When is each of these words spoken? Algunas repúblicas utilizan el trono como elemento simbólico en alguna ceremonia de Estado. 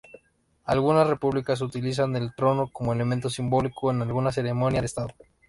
Algunas 0.63 1.05
repúblicas 1.05 1.61
utilizan 1.61 2.15
el 2.15 2.33
trono 2.33 2.69
como 2.73 2.91
elemento 2.91 3.29
simbólico 3.29 3.91
en 3.91 4.01
alguna 4.01 4.31
ceremonia 4.31 4.79
de 4.79 4.87
Estado. 4.87 5.09